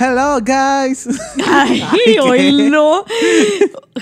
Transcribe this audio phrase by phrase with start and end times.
[0.00, 1.06] Hello, guys.
[1.46, 1.82] Ay,
[2.70, 3.04] no.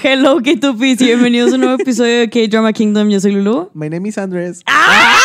[0.01, 3.09] Hello, K2Ps y bienvenidos a un nuevo episodio de K-Drama Kingdom.
[3.09, 3.71] Yo soy Lulu.
[3.75, 4.63] My name is Andrés.
[4.67, 5.17] ¡Ay!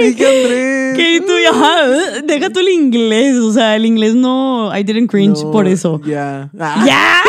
[0.00, 0.96] Dije Andrés.
[0.98, 1.32] ¿Qué tú?
[1.50, 3.36] Ajá, deja tú el inglés.
[3.36, 4.70] O sea, el inglés no.
[4.76, 6.02] I didn't cringe No, por eso.
[6.04, 6.50] Ya.
[6.60, 6.84] Ah.
[6.86, 7.22] ¡Ya!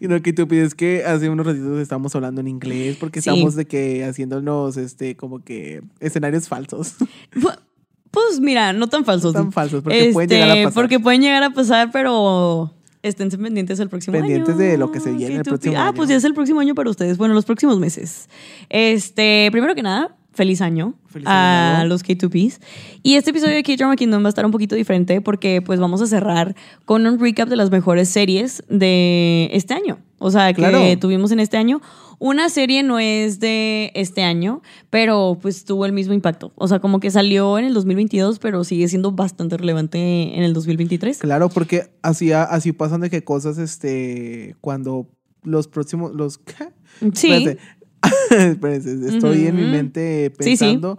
[0.00, 3.30] Y no, que tú pides que hace unos ratitos estamos hablando en inglés porque Sí.
[3.30, 6.94] estamos de que haciéndonos este como que escenarios falsos.
[8.14, 9.32] Pu- Pues mira, no tan falsos.
[9.32, 10.74] Tan falsos porque pueden llegar a Este, pasar.
[10.82, 14.58] Porque pueden llegar a pasar, pero esténse pendientes el próximo Pendientes año.
[14.58, 15.44] de lo que se viene el K2P.
[15.48, 15.94] próximo Ah, año.
[15.94, 17.18] pues ya es el próximo año para ustedes.
[17.18, 18.28] Bueno, los próximos meses.
[18.70, 22.60] Este, primero que nada, feliz año Feliz a los K2Ps.
[23.02, 26.00] Y este episodio de K-Drama Kingdom va a estar un poquito diferente porque pues vamos
[26.02, 26.56] a cerrar
[26.86, 29.98] con un recap de las mejores series de este año.
[30.18, 30.78] O sea, que Claro.
[31.00, 31.80] tuvimos en este año.
[32.20, 36.52] Una serie no es de este año, pero pues tuvo el mismo impacto.
[36.54, 39.98] O sea, como que salió en el 2022, pero sigue siendo bastante relevante
[40.36, 41.18] en el 2023.
[41.18, 45.08] Claro, porque así, así pasan de que cosas, este, cuando
[45.42, 46.38] los próximos, los...
[46.38, 46.68] ¿qué?
[47.14, 47.32] Sí.
[47.32, 47.58] Espérate.
[49.08, 50.64] Estoy en mi mente Sí, sí.
[50.64, 50.98] pensando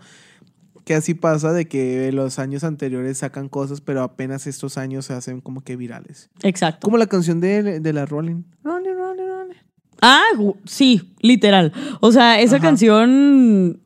[0.83, 5.13] que así pasa de que los años anteriores sacan cosas, pero apenas estos años se
[5.13, 6.29] hacen como que virales.
[6.43, 6.85] Exacto.
[6.85, 8.43] Como la canción de, de la Rolling.
[10.01, 10.23] Ah,
[10.65, 11.71] sí, literal.
[12.01, 12.65] O sea, esa Ajá.
[12.67, 13.81] canción.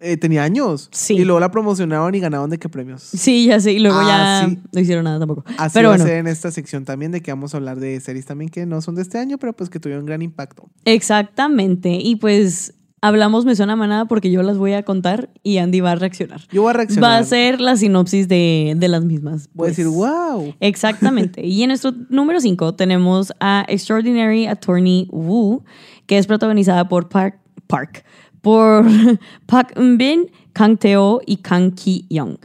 [0.00, 0.88] Eh, tenía años.
[0.92, 1.14] Sí.
[1.14, 3.02] Y luego la promocionaron y ganaron de qué premios.
[3.02, 3.72] Sí, ya sé.
[3.72, 4.58] Y luego Ah, ya sí.
[4.72, 5.44] no hicieron nada tampoco.
[5.58, 7.80] Así pero va bueno, a ser en esta sección también de que vamos a hablar
[7.80, 10.70] de series también que no son de este año, pero pues que tuvieron gran impacto.
[10.84, 11.90] exactamente.
[12.00, 15.92] Y pues hablamos me suena manada porque yo las voy a contar y Andy va
[15.92, 16.40] a reaccionar.
[16.50, 17.10] Yo voy a reaccionar.
[17.10, 19.48] Va a ser la sinopsis de, de las mismas.
[19.52, 19.76] Voy a pues.
[19.76, 20.54] decir, wow.
[20.60, 21.44] Exactamente.
[21.46, 25.64] y en nuestro número 5 tenemos a Extraordinary Attorney Woo,
[26.06, 28.04] que es protagonizada por Park, Park
[28.40, 28.86] por
[29.46, 32.38] Park Eun-bin, Kang Teo y Kang Ki-young.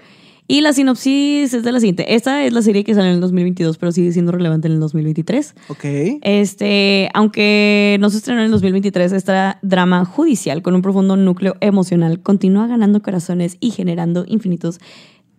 [0.47, 2.15] Y la sinopsis es de la siguiente.
[2.15, 4.79] Esta es la serie que salió en el 2022, pero sigue siendo relevante en el
[4.79, 5.55] 2023.
[5.69, 5.85] Ok.
[6.21, 11.55] Este, aunque no se estrenó en el 2023, esta drama judicial con un profundo núcleo
[11.61, 14.79] emocional continúa ganando corazones y generando infinitos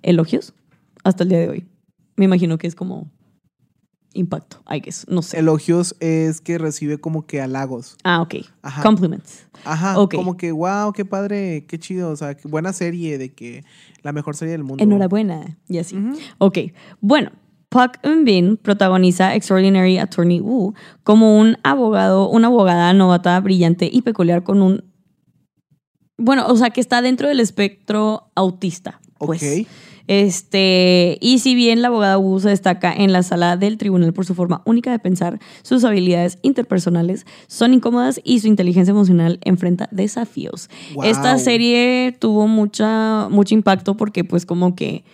[0.02, 0.54] elogios
[1.02, 1.66] hasta el día de hoy.
[2.16, 3.10] Me imagino que es como
[4.14, 5.38] impacto, I guess, no sé.
[5.38, 7.96] Elogios es que recibe como que halagos.
[8.04, 8.36] ah, ok.
[8.62, 8.82] Ajá.
[8.82, 9.46] Compliments.
[9.64, 10.14] Ajá, Ok.
[10.14, 13.64] como que wow, qué padre, qué chido, o sea, buena serie de que
[14.02, 14.82] la mejor serie del mundo.
[14.82, 15.56] Enhorabuena.
[15.68, 15.96] Y así.
[16.38, 16.58] Ok.
[17.00, 17.32] Bueno,
[17.68, 24.42] Park Eun-bin protagoniza Extraordinary Attorney Woo como un abogado, una abogada novata, brillante y peculiar
[24.44, 24.84] con un...
[26.16, 29.00] Bueno, o sea, que está dentro del espectro autista.
[29.18, 29.42] Pues.
[29.42, 29.66] Ok.
[30.06, 34.26] Este, y si bien la abogada Wu se destaca en la sala del tribunal por
[34.26, 39.88] su forma única de pensar, sus habilidades interpersonales son incómodas y su inteligencia emocional enfrenta
[39.90, 40.68] desafíos.
[40.94, 41.04] Wow.
[41.04, 45.04] Esta serie tuvo mucha, mucho impacto porque pues como que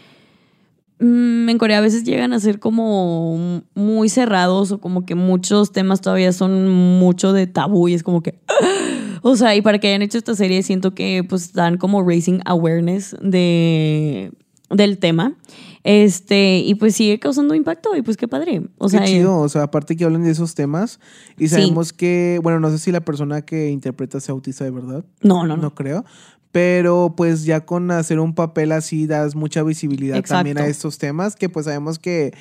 [0.98, 5.70] mm, en Corea a veces llegan a ser como muy cerrados o como que muchos
[5.70, 8.38] temas todavía son mucho de tabú y es como que...
[9.22, 12.40] O sea, y para que hayan hecho esta serie siento que pues dan como raising
[12.46, 14.32] awareness de,
[14.70, 15.34] del tema.
[15.82, 18.62] Este, y pues sigue causando impacto y pues qué padre.
[18.78, 21.00] O Qué sea, chido, o sea, aparte que hablan de esos temas
[21.38, 21.54] y Sí.
[21.54, 25.46] sabemos que, bueno, no sé si la persona que interpreta sea autista de verdad, no,
[25.46, 25.74] no, no.
[25.74, 26.04] creo,
[26.52, 30.38] pero pues ya con hacer un papel así das mucha visibilidad Exacto.
[30.38, 32.32] también a estos temas que pues sabemos que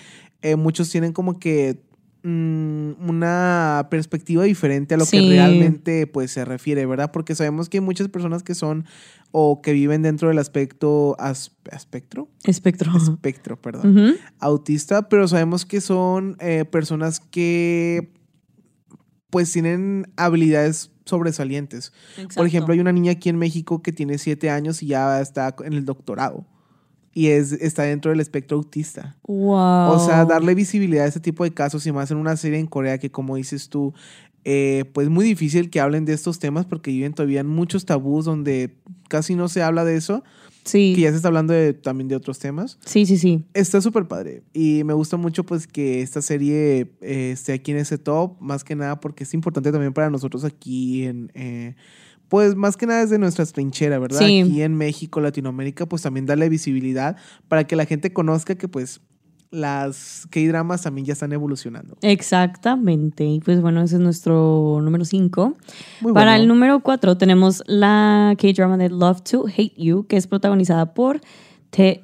[0.41, 1.79] eh, muchos tienen como que
[2.23, 7.11] una perspectiva diferente a lo que realmente pues se refiere, ¿verdad?
[7.11, 8.85] Porque sabemos que hay muchas personas que son
[9.31, 12.95] o que viven dentro del aspecto as- espectro, Espectro.
[12.97, 18.11] espectro, perdón autista, pero sabemos que son eh, personas que
[19.29, 21.93] pues tienen habilidades sobresalientes.
[22.35, 25.55] Por ejemplo, hay una niña aquí en México que tiene siete años y ya está
[25.63, 26.45] en el doctorado.
[27.19, 29.17] Y es, está dentro del espectro autista.
[29.27, 29.91] Wow.
[29.91, 32.67] O sea, darle visibilidad a este tipo de casos y más en una serie en
[32.67, 33.93] Corea que, como dices tú,
[34.45, 38.23] eh, pues muy difícil que hablen de estos temas porque viven todavía en muchos tabús
[38.25, 38.77] donde
[39.09, 40.23] casi no se habla de eso,
[40.63, 40.93] Sí.
[40.95, 42.77] que ya se está hablando de- también de otros temas.
[42.85, 43.43] Sí, sí, sí.
[43.53, 47.77] Está súper padre y me gusta mucho pues que esta serie eh, esté aquí en
[47.79, 51.75] ese top, más que nada porque es importante también para nosotros aquí en, eh,
[52.29, 54.19] pues más que nada desde nuestra trinchera, ¿verdad?
[54.19, 54.41] Sí.
[54.41, 57.17] Aquí en México, Latinoamérica, pues también darle visibilidad
[57.47, 59.01] para que la gente conozca que pues
[59.51, 61.97] las K-dramas también ya están evolucionando.
[62.01, 63.25] Exactamente.
[63.25, 65.57] Y pues bueno, ese es nuestro número 5.
[66.01, 66.43] Muy Para bueno.
[66.43, 71.21] el número 4 tenemos la K-drama de Love to Hate You, que es protagonizada por
[71.71, 72.03] Tae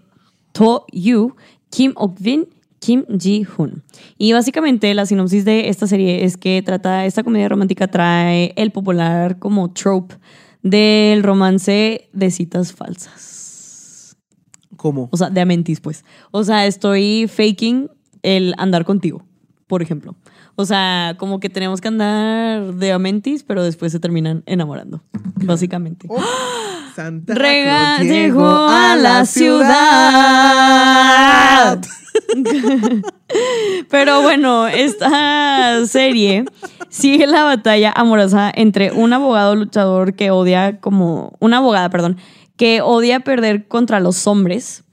[0.53, 1.35] To Yu,
[1.69, 2.47] Kim Ok-bin,
[2.85, 3.83] Kim Ji-hoon.
[4.19, 8.71] Y básicamente la sinopsis de esta serie es que trata, esta comedia romántica trae el
[8.71, 10.13] popular como trope
[10.61, 14.17] del romance de citas falsas.
[14.77, 15.09] ¿Cómo?
[15.11, 16.05] O sea, de amentis, pues.
[16.29, 17.89] O sea, estoy faking
[18.21, 19.25] el andar contigo,
[19.65, 20.15] por ejemplo.
[20.55, 25.01] O sea, como que tenemos que andar de amentis, pero después se terminan enamorando,
[25.43, 26.05] básicamente.
[26.07, 26.21] Oh,
[26.95, 29.75] Santa Rega llegó a la ciudad.
[33.89, 36.45] Pero bueno, esta serie
[36.87, 42.15] sigue la batalla amorosa entre un abogado luchador que odia como una abogada, perdón,
[42.55, 44.85] que odia perder contra los hombres.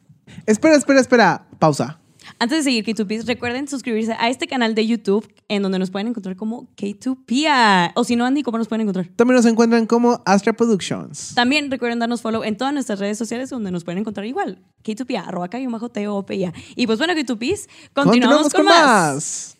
[0.46, 1.46] Espera, espera, espera.
[1.60, 2.00] Pausa.
[2.42, 6.08] Antes de seguir K2Ps, recuerden suscribirse a este canal de YouTube en donde nos pueden
[6.08, 7.92] encontrar como K2Pia.
[7.94, 9.06] O si no, Andy, ¿cómo nos pueden encontrar?
[9.14, 11.36] También nos encuentran como Astra Productions.
[11.36, 14.58] También recuerden darnos follow en todas nuestras redes sociales donde nos pueden encontrar igual.
[14.82, 16.52] K2Pia, arroba K-T-O-P-I-A.
[16.74, 19.56] Y pues bueno, K2Ps, continuamos, con, más.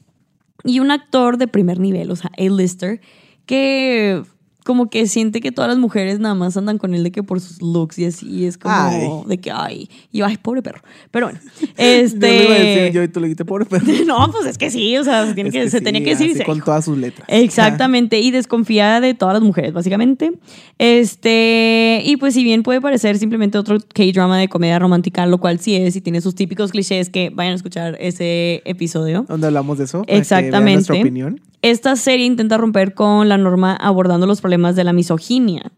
[0.64, 3.00] Y un actor de primer nivel, o sea, A-lister,
[3.46, 4.25] que
[4.64, 7.41] como que siente que todas las mujeres nada más andan con él de que por
[7.41, 9.09] sus looks y así y es como Ay.
[9.26, 12.79] de que ay y yo ay pobre perro pero bueno Yo lo iba a decir
[12.79, 13.87] este yo y tú le dijiste pobre perro.
[14.06, 16.11] no pues es que sí o sea se, tiene Es que, se sí, tenía que
[16.11, 16.64] decir con dijo.
[16.67, 17.26] todas sus letras.
[17.29, 20.32] Exactamente, y desconfía de todas las mujeres, básicamente.
[20.79, 25.58] Este, y pues si bien puede parecer simplemente otro K-drama de comedia romántica, lo cual
[25.61, 29.25] sí es, y tiene sus típicos clichés que vayan a escuchar ese episodio.
[29.29, 29.99] ¿Dónde hablamos de eso?
[29.99, 30.75] Para que vean Exactamente.
[30.75, 31.41] nuestra opinión.
[31.62, 35.73] Esta serie intenta romper con la norma abordando los problemas de la misoginia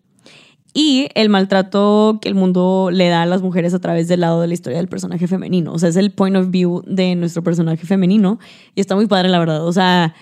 [0.76, 4.40] y el maltrato que el mundo le da a las mujeres a través del lado
[4.40, 5.72] de la historia del personaje femenino.
[5.72, 8.40] O sea, es el point of view de nuestro personaje femenino
[8.74, 9.64] y está muy padre, la verdad.
[9.64, 10.14] O sea,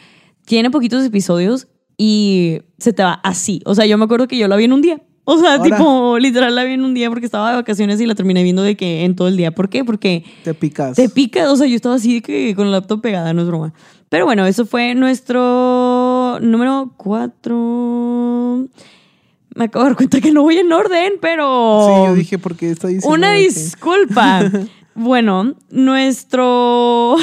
[0.45, 3.63] tiene poquitos episodios y se te va así.
[3.65, 5.01] O sea, yo me acuerdo que yo la vi en un día.
[5.25, 5.63] O sea, Ahora.
[5.63, 8.63] tipo, literal la vi en un día porque estaba de vacaciones y la terminé viendo
[8.63, 9.53] de que en todo el día.
[9.53, 9.85] ¿Por qué?
[9.85, 10.97] Porque Te picas.
[10.97, 13.47] te pica, o sea, yo estaba así de que con la laptop pegada, no es
[13.47, 13.73] broma.
[14.09, 18.69] Pero bueno, eso fue nuestro número cuatro.
[19.55, 21.87] Me acabo de dar cuenta que no voy en orden, pero.
[21.87, 23.14] Sí, yo dije porque está diciendo.
[23.14, 24.43] Una que- disculpa.
[24.94, 27.17] bueno, nuestro.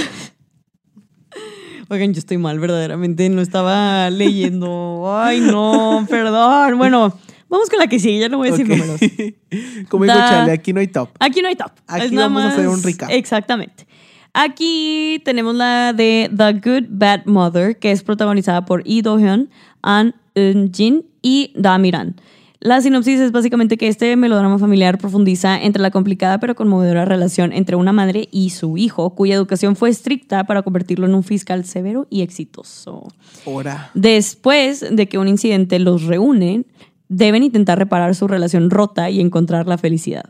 [1.91, 3.27] Oigan, yo estoy mal, verdaderamente.
[3.29, 5.11] No estaba leyendo.
[5.11, 6.77] Ay, no, perdón.
[6.77, 7.11] Bueno,
[7.49, 8.19] vamos con la que sigue.
[8.19, 8.77] Ya no voy a decir Ok.
[8.77, 8.99] números.
[9.89, 11.09] Como dijo Da- Charlie, aquí no hay top.
[11.19, 11.71] Aquí no hay top.
[11.87, 13.09] Aquí Es nada vamos a hacer un recap.
[13.09, 13.87] Exactamente.
[14.33, 19.49] Aquí tenemos la de The Good Bad Mother, que es protagonizada por Lee Do-hyun,
[19.81, 22.15] An Eun-jin y Da Miran.
[22.61, 27.53] La sinopsis es básicamente que este melodrama familiar profundiza entre la complicada pero conmovedora relación
[27.53, 31.63] entre una madre y su hijo, cuya educación fue estricta para convertirlo en un fiscal
[31.63, 33.07] severo y exitoso.
[33.45, 33.91] Ahora.
[33.93, 36.65] Después de que un incidente los reúne,
[37.07, 40.25] deben intentar reparar su relación rota y encontrar la felicidad.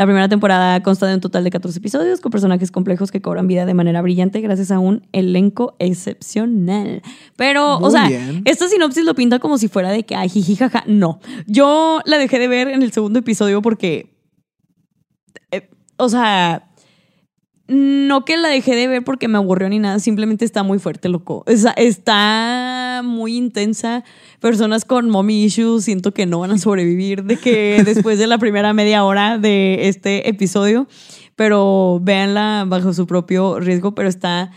[0.00, 3.46] La primera temporada consta de un total de 14 episodios con personajes complejos que cobran
[3.46, 7.02] vida de manera brillante gracias a un elenco excepcional.
[7.36, 8.40] Pero, o sea, bien.
[8.46, 10.84] esta sinopsis lo pinta como si fuera de que, ay, jiji, jaja.
[10.86, 11.20] No.
[11.46, 14.16] Yo la dejé de ver en el segundo episodio porque.
[15.50, 15.68] eh,
[15.98, 16.69] o sea.
[17.70, 21.08] No que la dejé de ver porque me aburrió ni nada, simplemente está muy fuerte,
[21.08, 21.44] loco.
[21.46, 24.02] O sea, está muy intensa.
[24.40, 28.38] Personas con mommy issues siento que no van a sobrevivir de que después de la
[28.38, 30.88] primera media hora de este episodio.
[31.36, 34.50] Pero véanla bajo su propio riesgo, pero está.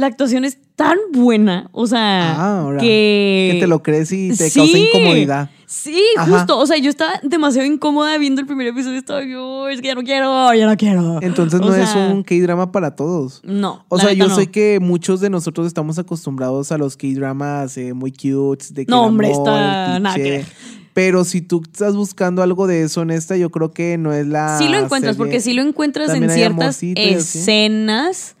[0.00, 2.80] La actuación es tan buena, o sea, Ah, ahora.
[2.80, 3.50] que.
[3.52, 4.58] Que te lo crees y te Sí.
[4.58, 5.50] causa incomodidad.
[5.66, 6.38] Sí, Ajá.
[6.38, 6.58] justo.
[6.58, 8.98] O sea, yo estaba demasiado incómoda viendo el primer episodio.
[8.98, 11.18] Estaba yo, es que ya no quiero, ya no quiero.
[11.22, 13.40] Entonces O no es un K-drama para todos.
[13.44, 13.84] No.
[13.88, 14.34] O sea, yo no.
[14.34, 18.90] sé que muchos de nosotros estamos acostumbrados a los K-dramas eh, muy cute, de que
[18.90, 20.44] No, hombre, amor, está- nada que.
[20.92, 24.26] Pero si tú estás buscando algo de eso en esta, yo creo que no es
[24.26, 24.58] la.
[24.58, 28.34] Sí lo encuentras, serie- porque sí lo encuentras en También ciertas y escenas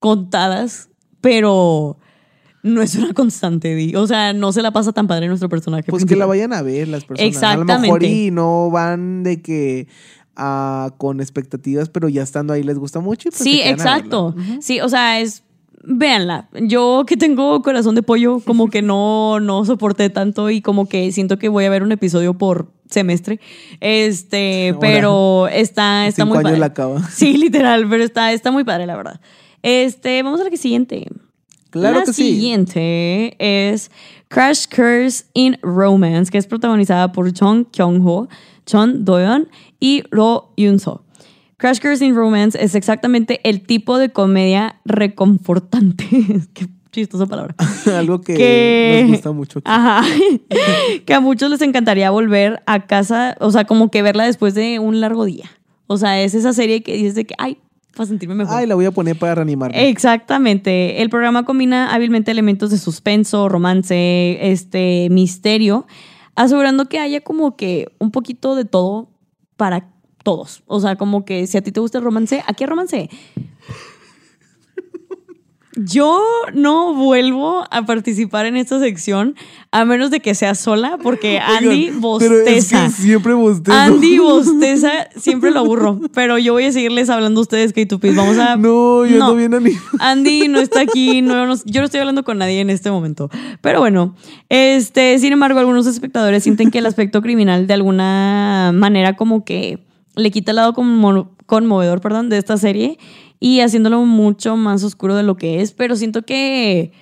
[0.00, 0.88] contadas,
[1.24, 1.96] pero
[2.62, 3.96] no es una constante, Di.
[3.96, 5.84] O sea, no se la pasa tan padre nuestro personaje.
[5.90, 7.42] Pues que la vayan a ver las personas.
[7.42, 8.06] A lo mejor Exactamente.
[8.06, 9.88] y no van de que
[10.36, 13.30] ah, con expectativas, pero ya estando ahí les gusta mucho.
[13.30, 14.34] y pues Sí, exacto.
[14.60, 15.44] Sí, o sea, es.
[15.86, 16.48] Véanla.
[16.60, 21.10] Yo que tengo corazón de pollo, como que no, no soporté tanto y como que
[21.12, 23.40] siento que voy a ver un episodio por semestre.
[23.80, 26.58] Este, pero está, está Cinco muy años padre.
[26.58, 27.08] la acaba.
[27.10, 29.20] Sí, literal, pero está, está muy padre, la verdad.
[29.64, 31.06] Este, vamos a la que siguiente.
[31.70, 32.22] Claro la que sí.
[32.34, 33.90] siguiente es
[34.28, 38.28] Crash Course in Romance, que es protagonizada por Chong Kyung-ho,
[38.66, 39.48] Chon Doyeon
[39.80, 41.02] y Ro Yun-so.
[41.56, 46.04] Crash Course in Romance es exactamente el tipo de comedia reconfortante.
[46.52, 47.54] Qué chistosa palabra.
[47.96, 49.58] Algo que, Que- nos gusta mucho.
[49.60, 49.64] aquí.
[49.70, 50.02] Ajá.
[51.06, 54.78] que a muchos les encantaría volver a casa, o sea, como que verla después de
[54.78, 55.50] un largo día.
[55.86, 57.58] O sea, es esa serie que dices de que, ay,
[57.94, 58.56] para sentirme mejor.
[58.56, 59.88] Ay, la voy a poner para reanimarme.
[59.88, 61.02] Exactamente.
[61.02, 65.86] El programa combina hábilmente elementos de suspenso, romance, este, misterio,
[66.34, 69.08] asegurando que haya como que un poquito de todo
[69.56, 69.88] para
[70.22, 70.62] todos.
[70.66, 73.08] O sea, como que si a ti te gusta el romance, ¿a qué romance?
[75.76, 76.22] Yo
[76.54, 79.34] no vuelvo a participar en esta sección
[79.72, 82.86] a menos de que sea sola, porque Andy Oigan, bosteza.
[82.86, 83.76] Es que siempre bostezo.
[83.76, 86.00] Andy bosteza, siempre lo aburro.
[86.14, 88.14] Pero yo voy a seguirles hablando a ustedes, K2Ps.
[88.14, 88.56] Vamos a.
[88.56, 89.84] No, yo no bien animado.
[89.98, 93.28] Andy no está aquí, no, no- yo no estoy hablando con nadie en este momento.
[93.60, 94.14] Pero bueno,
[94.48, 99.84] este, sin embargo, algunos espectadores sienten que el aspecto criminal de alguna manera como que
[100.14, 102.98] le quita el lado conmo- conmovedor, perdón, de esta serie
[103.40, 106.92] y haciéndolo mucho más oscuro de lo que es, pero siento que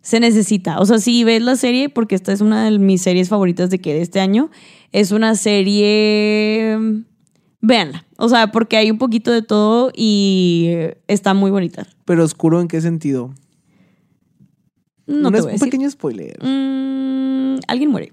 [0.00, 0.78] se necesita.
[0.80, 3.78] O sea, si ves la serie, porque esta es una de mis series favoritas de
[3.80, 4.50] que de este año,
[4.92, 6.76] es una serie
[7.60, 8.04] véanla.
[8.18, 10.70] O sea, porque hay un poquito de todo y
[11.08, 11.86] está muy bonita.
[12.04, 13.32] Pero oscuro en qué sentido?
[15.06, 15.68] No te es- voy a un decir.
[15.70, 16.36] pequeño spoiler.
[16.42, 18.12] Mm, alguien muere.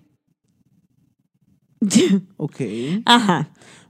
[2.38, 2.62] Ok.
[3.06, 3.50] Ajá.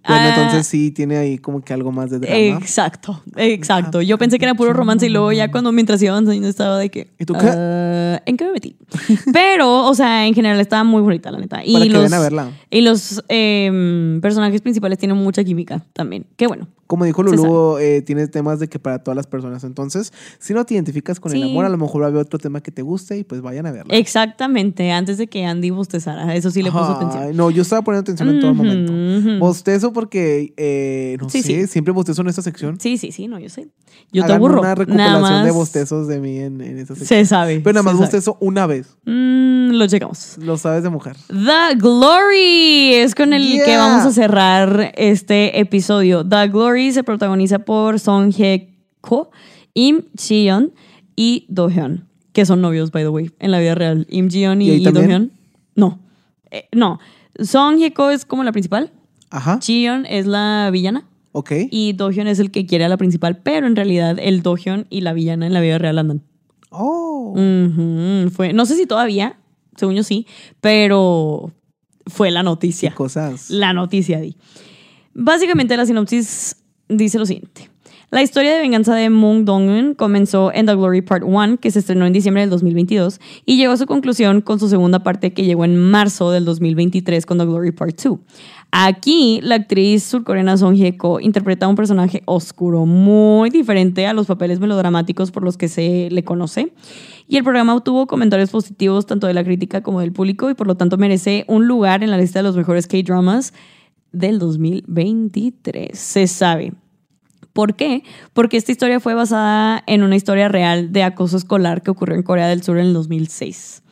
[0.09, 2.35] Bueno, Ah, entonces sí tiene ahí como que algo más de drama.
[2.35, 4.01] Exacto, exacto.
[4.01, 6.89] Yo pensé que era puro romance y luego ya cuando mientras iba avanzando estaba de
[6.89, 7.11] que...
[7.19, 7.47] ¿Y tú qué?
[7.47, 8.75] ah, ¿En qué me metí?
[9.33, 11.63] Pero, o sea, en general estaba muy bonita, la neta.
[11.63, 12.51] Y Para que los, vayan a verla.
[12.69, 16.25] Y los em, personajes principales tienen mucha química también.
[16.35, 16.67] Qué bueno.
[16.89, 19.63] Como dijo Lulu, eh, tiene temas de que para todas las personas.
[19.63, 22.39] Entonces, si no te identificas con el amor, a lo mejor va a haber otro
[22.39, 23.93] tema que te guste y pues vayan a verla.
[23.95, 26.33] Exactamente, antes de que Andy bostezara.
[26.35, 27.37] Eso sí le puso atención.
[27.37, 29.39] No, yo estaba poniendo atención en todo momento.
[29.39, 31.67] Bostezo porque, eh, no Sí, sé, sí.
[31.67, 32.79] siempre bostezo en esta sección.
[32.79, 33.67] Sí, sí, sí, no, yo sé.
[34.11, 34.53] Yo te Hagan aburro.
[34.61, 37.19] una Nada recopilación de bostezos de mí en, en esta sección.
[37.19, 37.59] Se sabe.
[37.59, 38.05] Pero nada más sabe.
[38.05, 38.97] bostezo una vez.
[39.05, 40.37] Mm, lo checamos.
[40.37, 41.15] Lo sabes de mujer.
[41.27, 46.25] The Glory es con el que vamos a cerrar este episodio.
[46.27, 49.31] The Glory se protagoniza por Song Hye Ko,
[49.73, 50.73] Im Ji-yeon
[51.15, 54.07] y Do Hyun, que son novios, by the way, en la vida real.
[54.09, 55.01] Im Ji-yeon ¿Y y, y Do?
[55.01, 55.31] Hyun.
[55.75, 55.99] No.
[56.51, 56.99] Eh, no.
[57.41, 58.91] Song Hye Ko es como la principal.
[59.29, 59.59] Ajá.
[59.61, 61.05] Ji-yeon es la villana.
[61.31, 61.51] Ok.
[61.69, 64.55] Y Do Hyun es el que quiere a la principal, pero en realidad el Do
[64.55, 66.23] Hyun y la villana en la vida real andan.
[66.71, 67.33] Oh.
[68.31, 69.37] Fue, no sé si todavía,
[69.79, 70.27] según yo sí,
[70.61, 71.51] pero
[72.07, 72.93] fue la Qué noticia.
[72.95, 73.49] cosas.
[73.49, 74.35] La noticia, di.
[75.13, 76.55] Básicamente la sinopsis
[76.87, 77.69] dice lo siguiente.
[78.11, 81.77] La historia de venganza de Moon Dong-eun comenzó en The Glory Part 1, que se
[81.77, 85.45] estrenó en diciembre del 2022, y llegó a su conclusión con su segunda parte que
[85.45, 88.17] llegó en marzo del 2023 con The Glory Part 2.
[88.71, 94.25] Aquí, la actriz surcoreana Song Hye-ko interpreta a un personaje oscuro, muy diferente a los
[94.25, 96.73] papeles melodramáticos por los que se le conoce.
[97.27, 100.65] Y el programa obtuvo comentarios positivos tanto de la crítica como del público y por
[100.65, 103.53] lo tanto merece un lugar en la lista de los mejores K-dramas
[104.11, 105.97] del 2023.
[105.97, 106.73] Se sabe.
[107.53, 108.03] ¿Por qué?
[108.33, 112.23] Porque esta historia fue basada en una historia real de acoso escolar que ocurrió en
[112.23, 113.83] Corea del Sur en el 2006.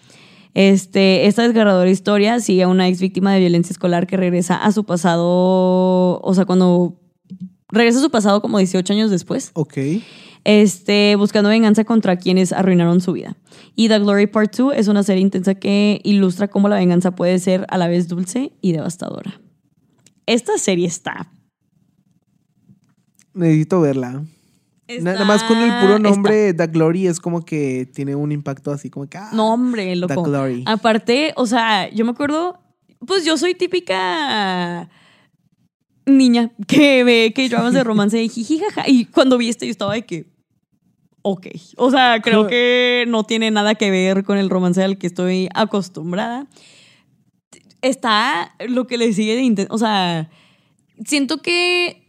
[0.53, 4.71] Este, esta desgarradora historia sigue a una ex víctima de violencia escolar que regresa a
[4.71, 6.99] su pasado, o sea, cuando
[7.69, 9.77] regresa a su pasado como 18 años después, Ok.
[10.45, 13.37] este, buscando venganza contra quienes arruinaron su vida.
[13.75, 17.37] Y The Glory Part 2 es una serie intensa que ilustra cómo la venganza puede
[17.37, 19.39] ser a la vez dulce y devastadora.
[20.25, 21.31] Esta serie está
[23.37, 24.23] Necesito verla.
[24.87, 28.71] Está- Nada más con el puro nombre The Glory es como que tiene un impacto
[28.71, 29.17] así como que.
[29.17, 30.13] ah, No, hombre, loco.
[30.23, 30.63] The Glory.
[30.65, 32.59] Aparte, o sea, yo me acuerdo,
[33.05, 34.89] pues yo soy típica
[36.05, 38.83] niña que ve que dramas de romance y jiji, jaja.
[38.87, 40.25] Y cuando vi esto yo estaba de que,
[41.21, 41.47] ok.
[41.75, 45.49] O sea, creo que no tiene nada que ver con el romance al que estoy
[45.53, 46.47] acostumbrada.
[47.81, 49.67] Está lo que le sigue de.
[49.69, 50.29] O sea,
[51.05, 52.06] siento que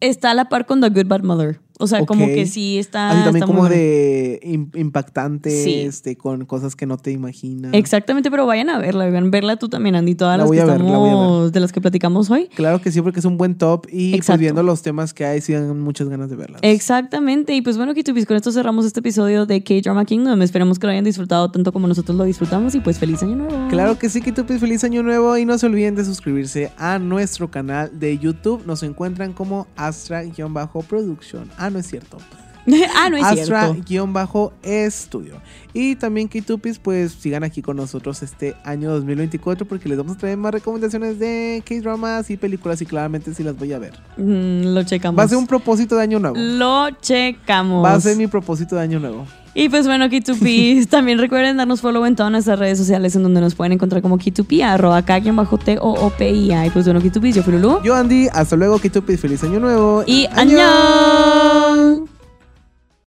[0.00, 1.60] está a la par con The Good Bad Mother.
[1.80, 3.10] O sea, como que sí está.
[3.10, 3.74] Así también está muy como bueno.
[3.74, 5.74] de im- impactante, Sí.
[5.80, 7.72] este, con cosas que no te imaginas.
[7.74, 10.66] Exactamente, pero vayan a verla, oigan, verla tú también, Andy, todas La las que ver,
[10.66, 12.48] la estamos, de las que platicamos hoy.
[12.54, 14.40] Claro que sí, porque es un buen top y pues Exacto.
[14.40, 16.60] viendo los temas que hay, sí dan muchas ganas de verlas.
[16.62, 20.42] Exactamente, y pues bueno, Kitubis, con esto cerramos este episodio de K-Drama Kingdom.
[20.42, 23.68] Esperemos que lo hayan disfrutado tanto como nosotros lo disfrutamos y pues feliz año nuevo.
[23.68, 27.50] Claro que sí, tú feliz año nuevo y no se olviden de suscribirse a nuestro
[27.50, 28.62] canal de YouTube.
[28.66, 31.50] Nos encuentran como Astra-Production.
[31.70, 32.18] Ah, no es cierto.
[32.96, 33.54] ah, no es cierto.
[34.18, 35.40] Astra-Estudio.
[35.72, 40.18] Y también K-Tupis, pues sigan aquí con nosotros este año 2024 porque les vamos a
[40.18, 43.92] traer más recomendaciones de K-Dramas y películas y claramente sí las voy a ver.
[44.16, 45.18] Mm, lo checamos.
[45.18, 46.36] Va a ser un propósito de año nuevo.
[46.36, 47.84] Lo checamos.
[47.84, 49.26] Va a ser mi propósito de año nuevo.
[49.54, 53.40] Y pues bueno, K2P, también recuerden darnos follow en todas nuestras redes sociales en donde
[53.40, 56.66] nos pueden encontrar como K2P, arroba K-T-O-O-P-I-A.
[56.66, 57.80] Y pues bueno, K2P, yo fui Lulu.
[57.82, 60.02] Yo Andy, hasta luego K-Tupis, feliz año nuevo.
[60.06, 60.58] Y ¡Año!